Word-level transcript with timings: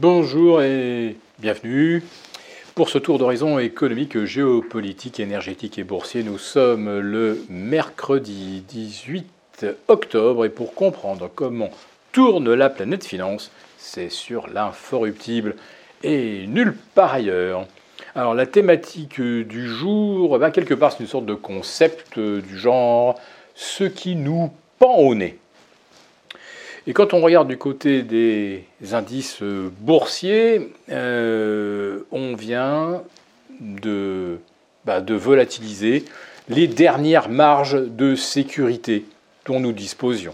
Bonjour 0.00 0.62
et 0.62 1.16
bienvenue. 1.40 2.04
Pour 2.76 2.88
ce 2.88 2.98
tour 2.98 3.18
d'horizon 3.18 3.58
économique, 3.58 4.24
géopolitique, 4.26 5.18
énergétique 5.18 5.76
et 5.76 5.82
boursier, 5.82 6.22
nous 6.22 6.38
sommes 6.38 7.00
le 7.00 7.44
mercredi 7.50 8.62
18 8.68 9.66
octobre 9.88 10.44
et 10.44 10.50
pour 10.50 10.74
comprendre 10.74 11.28
comment 11.34 11.70
tourne 12.12 12.54
la 12.54 12.70
planète 12.70 13.04
finance, 13.04 13.50
c'est 13.76 14.08
sur 14.08 14.46
l'inforruptible 14.46 15.56
et 16.04 16.46
nulle 16.46 16.76
part 16.94 17.14
ailleurs. 17.14 17.66
Alors 18.14 18.34
la 18.34 18.46
thématique 18.46 19.20
du 19.20 19.66
jour, 19.66 20.38
bah, 20.38 20.52
quelque 20.52 20.74
part 20.74 20.92
c'est 20.92 21.00
une 21.00 21.08
sorte 21.08 21.26
de 21.26 21.34
concept 21.34 22.20
du 22.20 22.56
genre 22.56 23.18
ce 23.56 23.82
qui 23.82 24.14
nous 24.14 24.52
pend 24.78 24.94
au 24.98 25.16
nez. 25.16 25.40
Et 26.88 26.94
quand 26.94 27.12
on 27.12 27.20
regarde 27.20 27.48
du 27.48 27.58
côté 27.58 28.02
des 28.02 28.64
indices 28.92 29.42
boursiers, 29.42 30.72
euh, 30.88 31.98
on 32.10 32.34
vient 32.34 33.02
de, 33.60 34.38
bah, 34.86 35.02
de 35.02 35.12
volatiliser 35.12 36.06
les 36.48 36.66
dernières 36.66 37.28
marges 37.28 37.78
de 37.78 38.14
sécurité 38.14 39.04
dont 39.44 39.60
nous 39.60 39.72
disposions. 39.72 40.32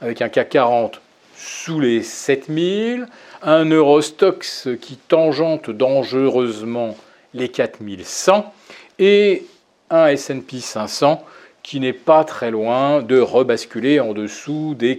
Avec 0.00 0.22
un 0.22 0.28
CAC 0.28 0.50
40 0.50 1.00
sous 1.34 1.80
les 1.80 2.04
7000, 2.04 3.08
un 3.42 3.64
Eurostox 3.64 4.68
qui 4.80 4.98
tangente 4.98 5.70
dangereusement 5.70 6.96
les 7.34 7.48
4100 7.48 8.54
et 9.00 9.44
un 9.90 10.06
S&P 10.06 10.60
500 10.60 11.24
qui 11.64 11.80
n'est 11.80 11.92
pas 11.92 12.22
très 12.22 12.52
loin 12.52 13.02
de 13.02 13.18
rebasculer 13.18 13.98
en 13.98 14.12
dessous 14.12 14.76
des 14.78 14.98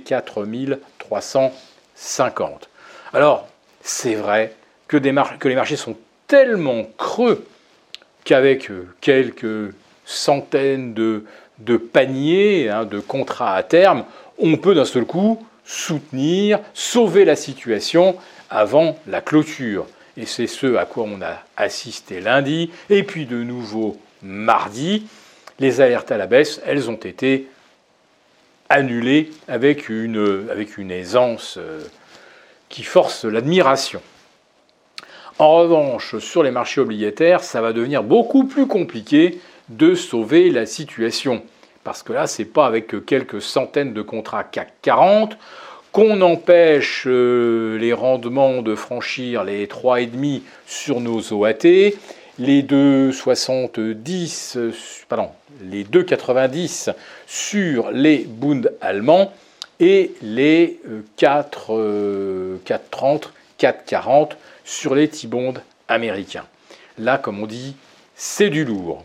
4350. 1.07 2.69
Alors, 3.13 3.47
c'est 3.81 4.15
vrai 4.15 4.53
que, 4.87 4.97
les 4.97 5.11
marchés 5.11 5.75
sont 5.75 5.95
tellement 6.27 6.83
creux 6.97 7.45
qu'avec 8.23 8.69
euh, 8.69 8.87
quelques 9.01 9.73
centaines 10.05 10.93
de, 10.93 11.23
paniers, 11.77 12.69
hein, 12.69 12.85
de 12.85 12.99
contrats 12.99 13.55
à 13.55 13.63
terme, 13.63 14.05
on 14.37 14.57
peut 14.57 14.75
d'un 14.75 14.85
seul 14.85 15.05
coup 15.05 15.45
soutenir, 15.65 16.59
sauver 16.73 17.25
la 17.25 17.35
situation 17.35 18.15
avant 18.49 18.97
la 19.07 19.21
clôture. 19.21 19.85
Et 20.15 20.25
c'est 20.25 20.47
ce 20.47 20.75
à 20.75 20.85
quoi 20.85 21.03
on 21.03 21.21
a 21.21 21.43
assisté 21.57 22.21
lundi, 22.21 22.71
et 22.89 23.03
puis 23.03 23.25
de 23.25 23.43
nouveau 23.43 23.97
mardi 24.23 25.07
les 25.59 25.81
alertes 25.81 26.11
à 26.11 26.17
la 26.17 26.27
baisse, 26.27 26.61
elles 26.65 26.89
ont 26.89 26.95
été 26.95 27.47
annulées 28.69 29.31
avec 29.47 29.89
une, 29.89 30.91
aisance 30.91 31.57
euh, 31.57 31.81
qui 32.69 32.83
force 32.83 33.25
l'admiration. 33.25 34.01
En 35.39 35.57
revanche, 35.57 36.17
sur 36.17 36.43
les 36.43 36.51
marchés 36.51 36.81
obligataires, 36.81 37.43
ça 37.43 37.61
va 37.61 37.73
devenir 37.73 38.03
beaucoup 38.03 38.45
plus 38.45 38.65
compliqué 38.65 39.39
de 39.69 39.93
sauver 39.93 40.49
la 40.49 40.65
situation. 40.65 41.43
Parce 41.83 42.01
que 42.03 42.11
là, 42.11 42.27
ce 42.27 42.41
n'est 42.41 42.47
pas 42.47 42.65
avec 42.65 43.05
quelques 43.05 43.41
centaines 43.41 43.93
de 43.93 44.01
contrats 44.01 44.43
CAC 44.43 44.73
40 44.81 45.37
qu'on 45.91 46.21
empêche 46.21 47.05
euh, 47.07 47.77
les 47.77 47.93
rendements 47.93 48.61
de 48.61 48.75
franchir 48.75 49.43
les 49.43 49.67
3,5 49.67 50.41
sur 50.65 50.99
nos 50.99 51.33
OAT, 51.33 51.93
les 52.39 52.61
2,70, 52.63 54.57
pardon, 55.09 55.29
les 55.61 55.83
2,90 55.83 56.93
sur 57.25 57.91
les 57.91 58.25
Bund 58.27 58.71
allemands 58.81 59.33
et 59.79 60.13
les 60.21 60.79
4,30, 61.17 61.69
euh, 61.69 62.57
4,40 62.67 64.31
sur 64.63 64.95
les 64.95 65.07
T-bonds 65.07 65.55
américains. 65.87 66.45
Là, 66.97 67.17
comme 67.17 67.41
on 67.41 67.47
dit, 67.47 67.75
c'est 68.15 68.49
du 68.49 68.65
lourd. 68.65 69.03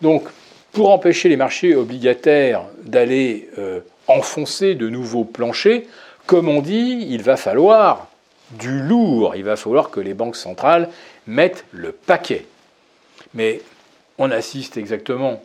Donc, 0.00 0.24
pour 0.72 0.90
empêcher 0.90 1.28
les 1.28 1.36
marchés 1.36 1.74
obligataires 1.74 2.62
d'aller 2.82 3.48
euh, 3.58 3.80
enfoncer 4.06 4.74
de 4.74 4.88
nouveaux 4.88 5.24
planchers, 5.24 5.82
comme 6.26 6.48
on 6.48 6.60
dit, 6.60 7.06
il 7.10 7.22
va 7.22 7.36
falloir 7.36 8.08
du 8.52 8.80
lourd. 8.80 9.34
Il 9.36 9.44
va 9.44 9.56
falloir 9.56 9.90
que 9.90 10.00
les 10.00 10.14
banques 10.14 10.36
centrales 10.36 10.88
mettent 11.26 11.64
le 11.72 11.92
paquet. 11.92 12.46
Mais 13.34 13.60
on 14.18 14.30
assiste 14.30 14.76
exactement 14.76 15.42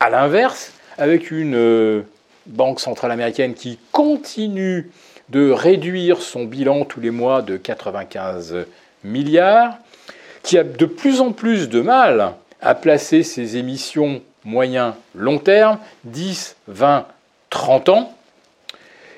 à 0.00 0.10
l'inverse, 0.10 0.72
avec 0.98 1.30
une 1.30 1.54
euh, 1.54 2.02
banque 2.46 2.80
centrale 2.80 3.10
américaine 3.10 3.54
qui 3.54 3.78
continue 3.92 4.90
de 5.28 5.50
réduire 5.50 6.20
son 6.20 6.44
bilan 6.44 6.84
tous 6.84 7.00
les 7.00 7.10
mois 7.10 7.42
de 7.42 7.56
95 7.56 8.66
milliards, 9.04 9.78
qui 10.42 10.58
a 10.58 10.64
de 10.64 10.86
plus 10.86 11.20
en 11.20 11.32
plus 11.32 11.68
de 11.68 11.80
mal 11.80 12.34
à 12.60 12.74
placer 12.74 13.22
ses 13.22 13.56
émissions 13.56 14.22
moyen 14.44 14.96
long 15.14 15.38
terme, 15.38 15.78
10, 16.04 16.56
20, 16.68 17.06
30 17.50 17.88
ans, 17.90 18.16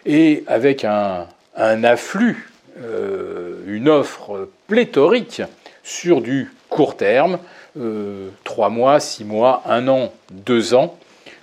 et 0.07 0.45
avec 0.47 0.85
un, 0.85 1.27
afflux, 1.57 2.51
euh, 2.81 3.63
une 3.67 3.89
offre 3.89 4.51
pléthorique 4.67 5.43
sur 5.83 6.21
du 6.21 6.53
court 6.69 6.97
terme, 6.97 7.39
euh, 7.77 8.29
trois 8.45 8.69
mois, 8.69 9.01
six 9.01 9.25
mois, 9.25 9.63
un 9.67 9.89
an, 9.89 10.13
deux 10.31 10.75
ans. 10.75 10.97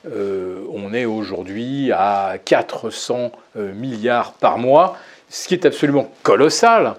Euh, 0.10 0.64
on 0.74 0.94
est 0.94 1.04
aujourd'hui 1.04 1.92
à 1.92 2.38
400 2.44 3.32
euh, 3.58 3.74
milliards 3.74 4.34
par 4.34 4.58
mois, 4.58 4.98
ce 5.30 5.50
qui 5.50 5.56
est 5.56 5.66
absolument 5.66 6.10
colossal, 6.24 6.96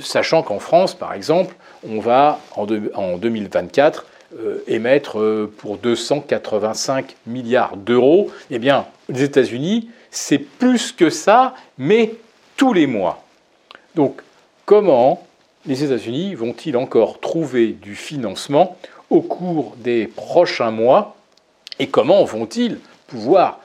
sachant 0.00 0.42
qu'en 0.42 0.58
France, 0.58 0.94
par 0.94 1.14
exemple, 1.14 1.54
on 1.88 1.98
va 1.98 2.38
en, 2.54 2.66
2024 3.16 4.06
émettre 4.66 5.48
pour 5.58 5.76
285 5.76 7.16
milliards 7.26 7.76
d'euros. 7.76 8.30
Eh 8.50 8.58
bien, 8.58 8.86
les 9.08 9.22
États-Unis, 9.24 9.90
c'est 10.10 10.38
plus 10.38 10.92
que 10.92 11.10
ça, 11.10 11.54
mais 11.76 12.14
tous 12.56 12.72
les 12.72 12.86
mois. 12.86 13.24
Donc, 13.94 14.22
comment 14.64 15.26
les 15.66 15.84
États-Unis 15.84 16.34
vont-ils 16.34 16.76
encore 16.76 17.20
trouver 17.20 17.68
du 17.68 17.94
financement 17.94 18.76
au 19.10 19.20
cours 19.20 19.76
des 19.78 20.06
prochains 20.06 20.70
mois 20.70 21.16
et 21.78 21.88
comment 21.88 22.24
vont-ils 22.24 22.78
pouvoir 23.06 23.60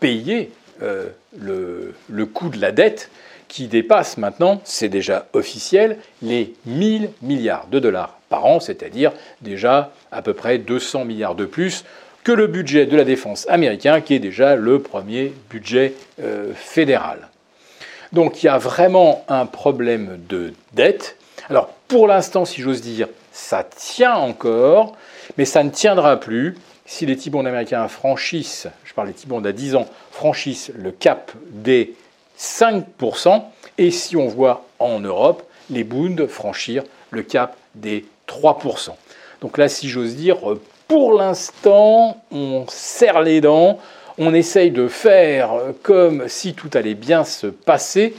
payer 0.00 0.50
euh, 0.82 1.08
le, 1.38 2.26
coût 2.26 2.48
de 2.48 2.60
la 2.60 2.72
dette 2.72 3.10
qui 3.48 3.68
dépasse 3.68 4.18
maintenant, 4.18 4.60
c'est 4.64 4.88
déjà 4.88 5.28
officiel, 5.32 5.98
les 6.22 6.54
1000 6.66 7.10
milliards 7.22 7.68
de 7.68 7.78
dollars 7.78 8.18
par 8.28 8.44
an, 8.46 8.60
c'est-à-dire 8.60 9.12
déjà 9.42 9.92
à 10.10 10.22
peu 10.22 10.32
près 10.32 10.58
200 10.58 11.04
milliards 11.04 11.34
de 11.34 11.44
plus 11.44 11.84
que 12.24 12.32
le 12.32 12.46
budget 12.46 12.86
de 12.86 12.96
la 12.96 13.04
défense 13.04 13.46
américain, 13.48 14.00
qui 14.00 14.14
est 14.14 14.18
déjà 14.18 14.56
le 14.56 14.80
premier 14.80 15.32
budget 15.50 15.94
euh, 16.20 16.52
fédéral. 16.54 17.28
Donc 18.14 18.42
il 18.42 18.46
y 18.46 18.48
a 18.48 18.58
vraiment 18.58 19.24
un 19.28 19.44
problème 19.44 20.20
de 20.28 20.54
dette. 20.72 21.16
Alors 21.50 21.68
pour 21.88 22.06
l'instant, 22.06 22.44
si 22.44 22.62
j'ose 22.62 22.80
dire, 22.80 23.08
ça 23.32 23.64
tient 23.64 24.14
encore, 24.14 24.96
mais 25.36 25.44
ça 25.44 25.64
ne 25.64 25.70
tiendra 25.70 26.18
plus 26.18 26.56
si 26.86 27.06
les 27.06 27.16
T-bonds 27.16 27.44
américains 27.44 27.88
franchissent, 27.88 28.68
je 28.84 28.94
parle 28.94 29.08
des 29.08 29.14
T-bonds 29.14 29.44
à 29.44 29.52
10 29.52 29.74
ans, 29.74 29.86
franchissent 30.12 30.70
le 30.76 30.92
cap 30.92 31.32
des 31.50 31.96
5%, 32.38 33.42
et 33.78 33.90
si 33.90 34.16
on 34.16 34.28
voit 34.28 34.64
en 34.78 35.00
Europe 35.00 35.42
les 35.70 35.82
Bunds 35.82 36.28
franchir 36.28 36.84
le 37.10 37.22
cap 37.22 37.56
des 37.74 38.04
3%. 38.28 38.90
Donc 39.40 39.58
là, 39.58 39.68
si 39.68 39.88
j'ose 39.88 40.14
dire, 40.14 40.36
pour 40.86 41.14
l'instant, 41.14 42.22
on 42.30 42.66
serre 42.68 43.22
les 43.22 43.40
dents, 43.40 43.78
on 44.18 44.34
essaye 44.34 44.70
de 44.70 44.88
faire 44.88 45.52
comme 45.82 46.28
si 46.28 46.54
tout 46.54 46.70
allait 46.74 46.94
bien 46.94 47.24
se 47.24 47.46
passer, 47.46 48.14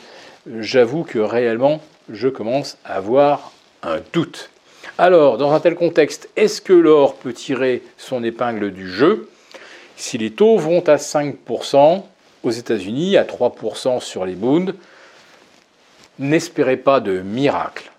j'avoue 0.60 1.04
que 1.04 1.20
réellement, 1.20 1.82
je 2.10 2.28
commence 2.28 2.78
à 2.86 2.96
avoir 2.96 3.52
un 3.84 4.00
doute. 4.14 4.50
Alors, 4.98 5.38
dans 5.38 5.52
un 5.52 5.60
tel 5.60 5.76
contexte, 5.76 6.30
est-ce 6.36 6.62
que 6.62 6.74
l'or 6.74 7.16
peut 7.16 7.34
tirer 7.34 7.84
son 7.98 8.24
épingle 8.24 8.72
du 8.72 8.90
jeu? 8.90 9.30
Si 9.98 10.18
les 10.18 10.32
taux 10.32 10.58
vont 10.58 10.88
à 10.88 10.96
5% 10.96 12.04
aux 12.44 12.52
États-Unis, 12.52 13.18
à 13.18 13.24
3% 13.24 14.00
sur 14.02 14.26
les 14.26 14.36
Bunds, 14.36 14.74
n'espérez 16.20 16.78
pas 16.78 17.00
de 17.00 17.22
miracle. 17.22 17.92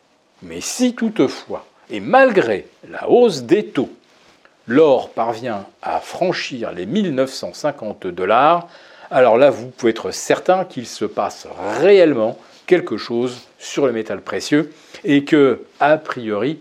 Mais 0.43 0.61
si 0.61 0.95
toutefois, 0.95 1.67
et 1.91 2.01
malgré 2.01 2.67
la 2.91 3.09
hausse 3.09 3.43
des 3.43 3.67
taux, 3.67 3.91
l'or 4.67 5.11
parvient 5.11 5.67
à 5.83 6.01
franchir 6.01 6.73
les 6.73 6.87
1950 6.87 8.07
dollars, 8.09 8.69
alors 9.11 9.39
là, 9.39 9.51
vous 9.51 9.69
pouvez 9.69 9.91
être 9.91 10.11
certain 10.11 10.65
qu'il 10.65 10.87
se 10.87 11.05
passe 11.05 11.47
réellement 11.81 12.37
quelque 12.67 12.97
chose 12.97 13.43
sur 13.59 13.87
le 13.87 13.93
métal 13.93 14.21
précieux 14.21 14.73
et 15.05 15.25
que, 15.25 15.63
a 15.79 15.97
priori, 15.97 16.59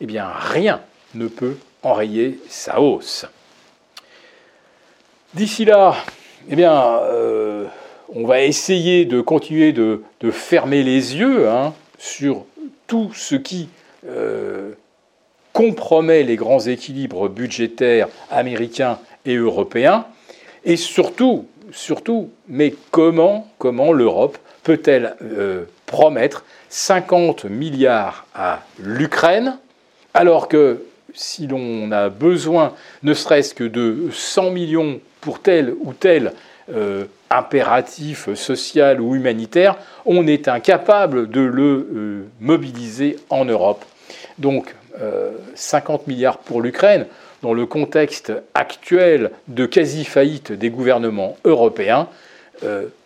eh 0.00 0.06
bien, 0.06 0.26
rien 0.26 0.80
ne 1.14 1.28
peut 1.28 1.56
enrayer 1.82 2.40
sa 2.48 2.80
hausse. 2.80 3.26
D'ici 5.34 5.64
là, 5.64 5.94
eh 6.48 6.56
bien, 6.56 6.74
euh, 6.74 7.66
on 8.14 8.26
va 8.26 8.42
essayer 8.42 9.04
de 9.04 9.20
continuer 9.20 9.72
de, 9.72 10.02
fermer 10.30 10.82
les 10.82 11.16
yeux 11.16 11.48
hein, 11.48 11.74
sur 11.98 12.44
tout 12.86 13.12
ce 13.14 13.34
qui 13.34 13.68
euh, 14.06 14.72
compromet 15.62 16.24
les 16.24 16.34
grands 16.34 16.58
équilibres 16.58 17.28
budgétaires 17.28 18.08
américains 18.32 18.98
et 19.24 19.36
européens, 19.36 20.06
et 20.64 20.76
surtout, 20.76 21.46
surtout, 21.70 22.30
mais 22.48 22.74
comment, 22.90 23.46
comment 23.58 23.92
l'Europe 23.92 24.38
peut-elle 24.64 25.14
euh, 25.22 25.62
promettre 25.86 26.44
50 26.68 27.44
milliards 27.44 28.26
à 28.34 28.64
l'Ukraine, 28.80 29.56
alors 30.14 30.48
que 30.48 30.82
si 31.14 31.46
l'on 31.46 31.92
a 31.92 32.08
besoin 32.08 32.74
ne 33.04 33.14
serait-ce 33.14 33.54
que 33.54 33.62
de 33.62 34.08
100 34.12 34.50
millions 34.50 34.98
pour 35.20 35.42
tel 35.42 35.74
ou 35.84 35.92
tel 35.92 36.32
euh, 36.74 37.04
impératif 37.30 38.34
social 38.34 39.00
ou 39.00 39.14
humanitaire, 39.14 39.76
on 40.06 40.26
est 40.26 40.48
incapable 40.48 41.30
de 41.30 41.40
le 41.40 41.62
euh, 41.94 42.24
mobiliser 42.40 43.16
en 43.30 43.44
Europe. 43.44 43.84
Donc 44.42 44.74
50 45.54 46.06
milliards 46.06 46.38
pour 46.38 46.60
l'Ukraine, 46.60 47.06
dans 47.42 47.54
le 47.54 47.64
contexte 47.64 48.32
actuel 48.54 49.30
de 49.48 49.64
quasi-faillite 49.64 50.52
des 50.52 50.68
gouvernements 50.68 51.36
européens, 51.44 52.08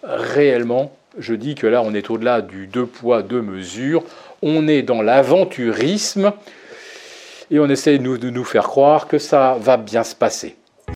réellement 0.03 0.93
je 1.19 1.35
dis 1.35 1.55
que 1.55 1.67
là, 1.67 1.83
on 1.83 1.95
est 1.95 2.11
au-delà 2.11 2.43
du 2.43 2.67
deux 2.67 2.87
poids, 2.87 3.23
deux 3.23 3.41
mesures. 3.41 4.03
On 4.43 4.69
est 4.69 4.83
dans 4.83 5.03
l'aventurisme 5.03 6.33
et 7.51 7.59
on 7.59 7.69
essaie 7.69 7.99
de 7.99 8.31
nous 8.31 8.45
faire 8.45 8.65
croire 8.65 9.09
que 9.09 9.19
ça 9.19 9.57
va 9.61 9.77
bien 9.77 10.05
se 10.05 10.15
passer. 10.15 10.57